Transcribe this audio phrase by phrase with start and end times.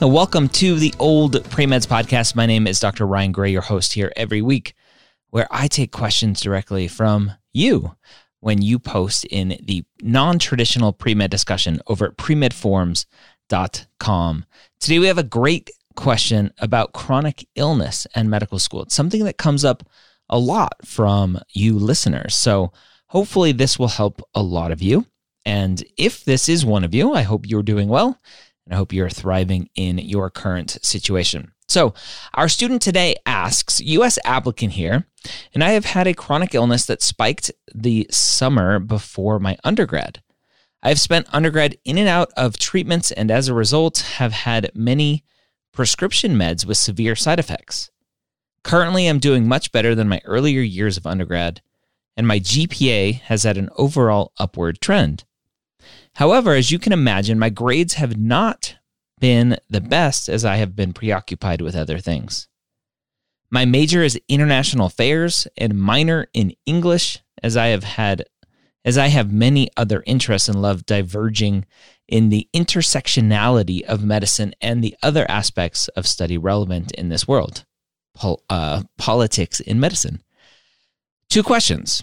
[0.00, 2.36] Now, welcome to the Old Premeds Podcast.
[2.36, 3.04] My name is Dr.
[3.04, 4.74] Ryan Gray, your host here every week,
[5.30, 7.96] where I take questions directly from you
[8.38, 14.44] when you post in the non traditional pre med discussion over at premedforums.com.
[14.78, 18.82] Today, we have a great question about chronic illness and medical school.
[18.82, 19.82] It's something that comes up
[20.28, 22.36] a lot from you listeners.
[22.36, 22.72] So,
[23.08, 25.06] hopefully, this will help a lot of you.
[25.44, 28.20] And if this is one of you, I hope you're doing well
[28.68, 31.52] and I hope you're thriving in your current situation.
[31.68, 31.94] So,
[32.34, 35.06] our student today asks US applicant here,
[35.54, 40.22] and I have had a chronic illness that spiked the summer before my undergrad.
[40.82, 44.70] I have spent undergrad in and out of treatments and as a result have had
[44.74, 45.24] many
[45.72, 47.90] prescription meds with severe side effects.
[48.64, 51.62] Currently, I'm doing much better than my earlier years of undergrad,
[52.18, 55.24] and my GPA has had an overall upward trend.
[56.14, 58.76] However, as you can imagine, my grades have not
[59.20, 62.48] been the best as I have been preoccupied with other things.
[63.50, 68.24] My major is international affairs and minor in English as I have had
[68.84, 71.66] as I have many other interests and love diverging
[72.06, 77.66] in the intersectionality of medicine and the other aspects of study relevant in this world.
[78.14, 80.22] Pol- uh, politics in medicine.
[81.28, 82.02] Two questions.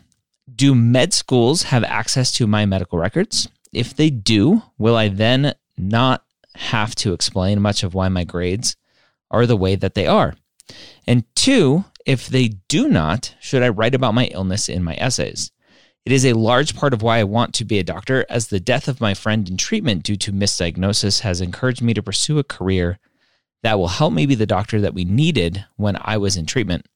[0.54, 3.48] Do med schools have access to my medical records?
[3.76, 6.24] If they do, will I then not
[6.56, 8.76] have to explain much of why my grades
[9.30, 10.36] are the way that they are.
[11.06, 15.52] And two, if they do not, should I write about my illness in my essays?
[16.06, 18.60] It is a large part of why I want to be a doctor, as the
[18.60, 22.44] death of my friend in treatment due to misdiagnosis has encouraged me to pursue a
[22.44, 23.00] career
[23.64, 26.88] that will help me be the doctor that we needed when I was in treatment.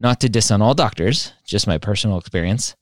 [0.00, 2.76] Not to diss on all doctors, just my personal experience.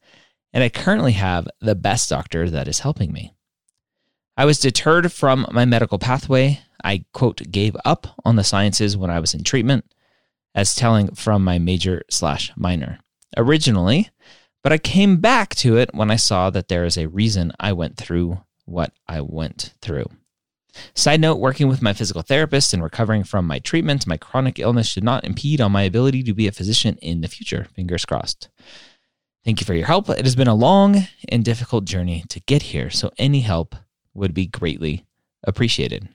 [0.52, 3.34] And I currently have the best doctor that is helping me.
[4.40, 6.60] I was deterred from my medical pathway.
[6.82, 9.84] I, quote, gave up on the sciences when I was in treatment,
[10.54, 13.00] as telling from my major slash minor
[13.36, 14.08] originally,
[14.62, 17.74] but I came back to it when I saw that there is a reason I
[17.74, 20.06] went through what I went through.
[20.94, 24.86] Side note working with my physical therapist and recovering from my treatment, my chronic illness
[24.86, 27.66] should not impede on my ability to be a physician in the future.
[27.76, 28.48] Fingers crossed.
[29.44, 30.08] Thank you for your help.
[30.08, 33.76] It has been a long and difficult journey to get here, so any help
[34.14, 35.04] would be greatly
[35.44, 36.08] appreciated.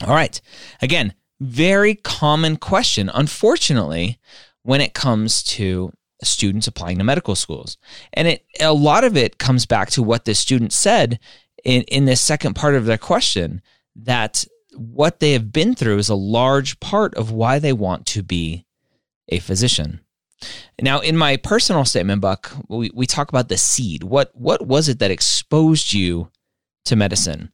[0.00, 0.40] All right.
[0.80, 4.18] Again, very common question, unfortunately,
[4.62, 5.92] when it comes to
[6.22, 7.76] students applying to medical schools.
[8.12, 11.18] And it a lot of it comes back to what the student said
[11.64, 13.60] in, in this second part of their question
[13.96, 14.44] that
[14.74, 18.64] what they have been through is a large part of why they want to be
[19.28, 20.00] a physician.
[20.80, 24.02] Now, in my personal statement book, we, we talk about the seed.
[24.02, 26.30] What what was it that exposed you
[26.84, 27.52] to medicine.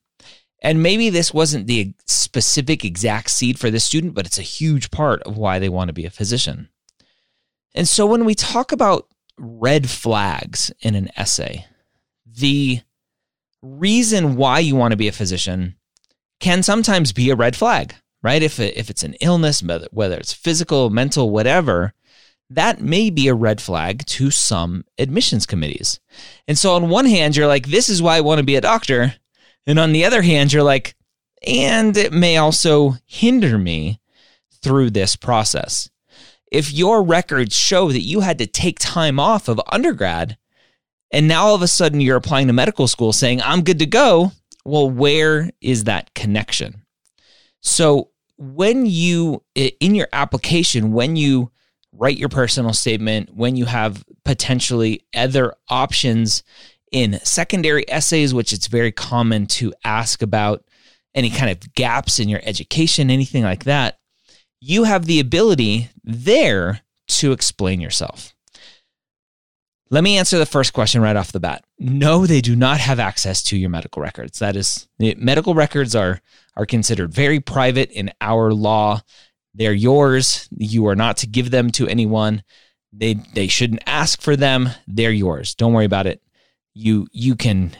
[0.60, 4.90] And maybe this wasn't the specific exact seed for this student, but it's a huge
[4.90, 6.68] part of why they want to be a physician.
[7.74, 9.06] And so when we talk about
[9.38, 11.66] red flags in an essay,
[12.26, 12.80] the
[13.62, 15.76] reason why you want to be a physician
[16.40, 18.42] can sometimes be a red flag, right?
[18.42, 21.94] If, if it's an illness, whether it's physical, mental, whatever,
[22.50, 26.00] that may be a red flag to some admissions committees.
[26.46, 28.60] And so, on one hand, you're like, this is why I want to be a
[28.60, 29.14] doctor.
[29.66, 30.94] And on the other hand, you're like,
[31.46, 34.00] and it may also hinder me
[34.62, 35.88] through this process.
[36.50, 40.38] If your records show that you had to take time off of undergrad,
[41.10, 43.86] and now all of a sudden you're applying to medical school saying, I'm good to
[43.86, 44.32] go,
[44.64, 46.82] well, where is that connection?
[47.60, 51.50] So, when you, in your application, when you
[51.98, 56.42] write your personal statement when you have potentially other options
[56.92, 60.64] in secondary essays, which it's very common to ask about
[61.14, 63.98] any kind of gaps in your education, anything like that.
[64.60, 68.34] You have the ability there to explain yourself.
[69.90, 71.64] Let me answer the first question right off the bat.
[71.78, 74.38] No, they do not have access to your medical records.
[74.38, 76.20] That is, medical records are
[76.56, 79.00] are considered very private in our law.
[79.54, 80.48] They're yours.
[80.56, 82.42] You are not to give them to anyone.
[82.92, 84.70] They they shouldn't ask for them.
[84.86, 85.54] They're yours.
[85.54, 86.22] Don't worry about it.
[86.74, 87.72] You you can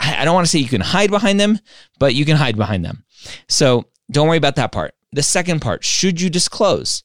[0.00, 1.58] I don't want to say you can hide behind them,
[1.98, 3.04] but you can hide behind them.
[3.48, 4.94] So don't worry about that part.
[5.12, 7.04] The second part, should you disclose?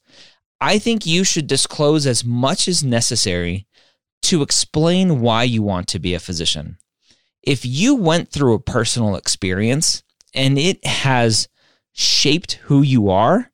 [0.59, 3.67] I think you should disclose as much as necessary
[4.23, 6.77] to explain why you want to be a physician.
[7.41, 10.03] If you went through a personal experience
[10.33, 11.47] and it has
[11.93, 13.48] shaped who you are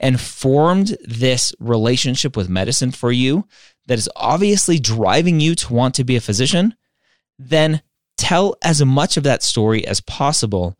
[0.00, 3.46] and formed this relationship with medicine for you
[3.86, 6.74] that is obviously driving you to want to be a physician,
[7.38, 7.82] then
[8.16, 10.76] tell as much of that story as possible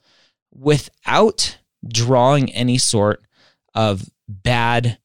[0.53, 3.23] without drawing any sort
[3.75, 4.99] of bad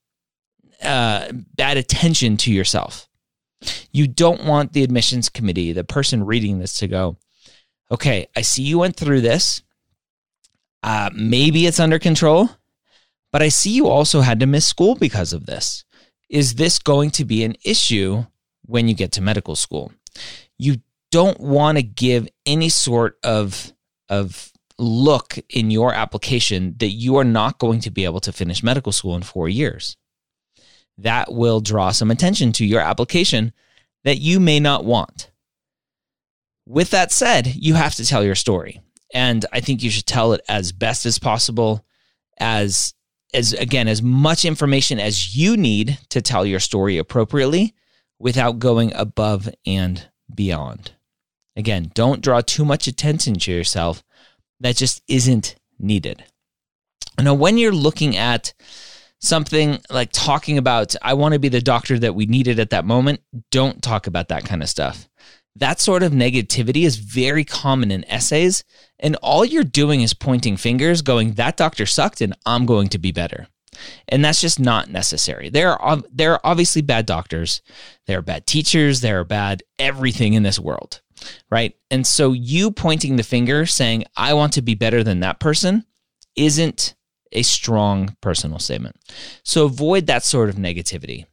[0.82, 3.08] uh, bad attention to yourself.
[3.92, 7.18] You don't want the admissions committee, the person reading this, to go,
[7.90, 9.64] okay, I see you went through this.
[10.84, 12.50] Uh, maybe it's under control,
[13.36, 15.84] but I see you also had to miss school because of this.
[16.30, 18.28] Is this going to be an issue
[18.62, 19.92] when you get to medical school?
[20.58, 20.78] You
[21.12, 23.74] don't want to give any sort of,
[24.08, 28.64] of look in your application that you are not going to be able to finish
[28.64, 29.98] medical school in four years.
[30.98, 33.52] That will draw some attention to your application
[34.06, 35.30] that you may not want.
[36.66, 38.80] With that said, you have to tell your story.
[39.14, 41.86] And I think you should tell it as best as possible,
[42.40, 42.94] as
[43.36, 47.76] as again, as much information as you need to tell your story appropriately
[48.20, 50.92] without going above and beyond.
[51.56, 54.04] Again, don't draw too much attention to yourself
[54.60, 56.24] that just isn't needed.
[57.20, 58.54] Now, when you're looking at
[59.20, 62.86] something like talking about, I want to be the doctor that we needed at that
[62.86, 63.22] moment,
[63.52, 65.10] don't talk about that kind of stuff.
[65.56, 68.66] That sort of negativity is very common in essays,
[69.06, 72.98] and all you're doing is pointing fingers, going, That doctor sucked, and I'm going to
[72.98, 73.46] be better.
[74.08, 75.50] And that's just not necessary.
[75.50, 77.62] There are, there are obviously bad doctors,
[78.08, 81.02] there are bad teachers, there are bad everything in this world,
[81.52, 81.76] right?
[81.92, 85.86] And so you pointing the finger saying, I want to be better than that person,
[86.36, 86.96] isn't
[87.32, 88.96] a strong personal statement.
[89.44, 91.28] So avoid that sort of negativity.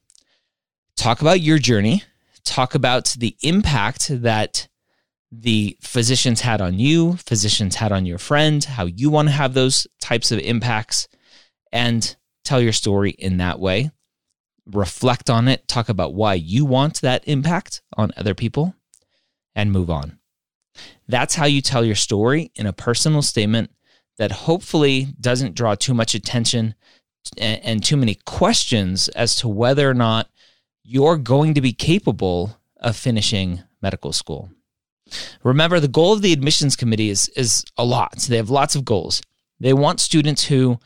[0.94, 2.02] Talk about your journey,
[2.44, 4.68] talk about the impact that
[5.34, 9.54] the physicians had on you, physicians had on your friend, how you want to have
[9.54, 11.08] those types of impacts,
[11.72, 13.90] and tell your story in that way.
[14.66, 18.74] Reflect on it, talk about why you want that impact on other people,
[19.54, 20.18] and move on.
[21.08, 23.70] That's how you tell your story in a personal statement
[24.18, 26.74] that hopefully doesn't draw too much attention
[27.38, 30.28] and, too many questions as to whether or not
[30.82, 34.50] you're going to be capable of finishing medical school.
[35.42, 38.18] Remember, the goal of the admissions committee is, is a lot.
[38.28, 39.22] They have lots of goals.
[39.60, 40.78] They want students who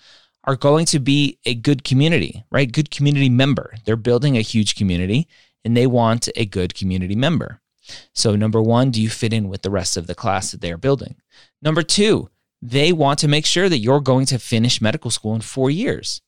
[0.44, 2.70] are going to be a good community, right?
[2.70, 3.74] Good community member.
[3.84, 5.28] They're building a huge community
[5.64, 7.60] and they want a good community member.
[8.12, 10.76] So, number one, do you fit in with the rest of the class that they're
[10.76, 11.16] building?
[11.62, 12.30] Number two,
[12.62, 16.20] they want to make sure that you're going to finish medical school in four years.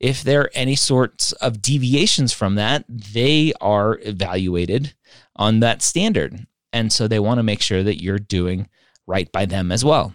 [0.00, 4.94] If there are any sorts of deviations from that, they are evaluated
[5.36, 6.46] on that standard.
[6.72, 8.68] And so they want to make sure that you're doing
[9.06, 10.14] right by them as well.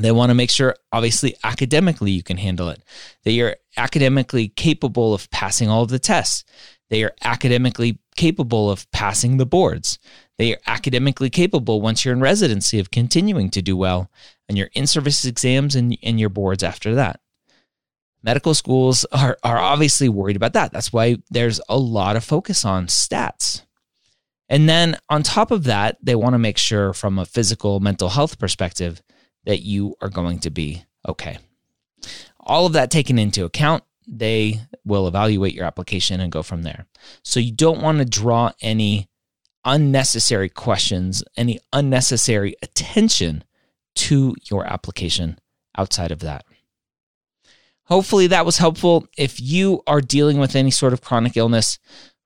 [0.00, 2.82] They want to make sure, obviously, academically you can handle it,
[3.24, 6.44] that you're academically capable of passing all of the tests.
[6.88, 9.98] They are academically capable of passing the boards.
[10.38, 14.10] They are academically capable once you're in residency of continuing to do well
[14.48, 17.20] and your in service exams and, and your boards after that.
[18.22, 20.72] Medical schools are, are obviously worried about that.
[20.72, 23.62] That's why there's a lot of focus on stats.
[24.48, 28.10] And then on top of that, they want to make sure from a physical mental
[28.10, 29.02] health perspective
[29.44, 31.38] that you are going to be okay.
[32.38, 36.86] All of that taken into account, they will evaluate your application and go from there.
[37.22, 39.08] So you don't want to draw any
[39.64, 43.44] unnecessary questions, any unnecessary attention
[43.94, 45.38] to your application
[45.76, 46.44] outside of that.
[47.84, 49.06] Hopefully that was helpful.
[49.18, 51.78] If you are dealing with any sort of chronic illness,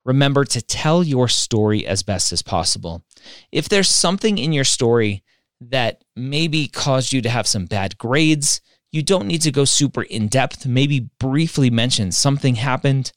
[0.07, 3.03] remember to tell your story as best as possible.
[3.51, 5.21] If there's something in your story
[5.59, 8.61] that maybe caused you to have some bad grades,
[8.91, 10.65] you don't need to go super in depth.
[10.65, 13.11] Maybe briefly mention something happened.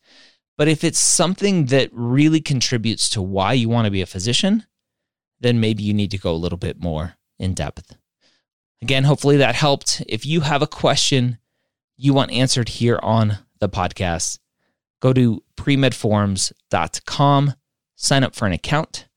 [0.59, 4.67] But if it's something that really contributes to why you want to be a physician,
[5.39, 7.97] then maybe you need to go a little bit more in depth.
[8.83, 10.03] Again, hopefully that helped.
[10.09, 11.39] If you have a question
[11.97, 14.39] you want answered here on the podcast,
[15.01, 17.55] go to premedforums.com,
[17.97, 19.09] sign up for an account.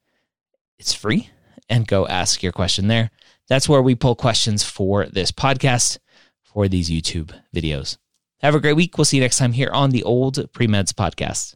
[0.79, 1.29] It's free
[1.69, 3.11] and go ask your question there.
[3.47, 5.99] That's where we pull questions for this podcast,
[6.41, 7.97] for these YouTube videos.
[8.39, 8.97] Have a great week.
[8.97, 11.55] We'll see you next time here on the Old Premeds Podcast.